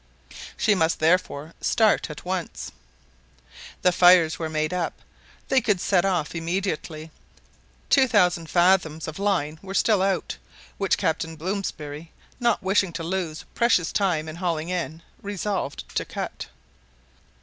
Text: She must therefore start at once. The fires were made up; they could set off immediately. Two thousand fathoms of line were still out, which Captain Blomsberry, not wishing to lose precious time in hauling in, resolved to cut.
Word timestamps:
She 0.57 0.73
must 0.73 0.97
therefore 0.97 1.53
start 1.61 2.09
at 2.09 2.25
once. 2.25 2.71
The 3.83 3.91
fires 3.91 4.39
were 4.39 4.49
made 4.49 4.73
up; 4.73 4.99
they 5.47 5.61
could 5.61 5.79
set 5.79 6.05
off 6.05 6.33
immediately. 6.33 7.11
Two 7.87 8.07
thousand 8.07 8.49
fathoms 8.49 9.07
of 9.07 9.19
line 9.19 9.59
were 9.61 9.75
still 9.75 10.01
out, 10.01 10.37
which 10.79 10.97
Captain 10.97 11.35
Blomsberry, 11.35 12.09
not 12.39 12.63
wishing 12.63 12.91
to 12.93 13.03
lose 13.03 13.45
precious 13.53 13.91
time 13.91 14.27
in 14.27 14.37
hauling 14.37 14.69
in, 14.69 15.03
resolved 15.21 15.87
to 15.95 16.03
cut. 16.03 16.47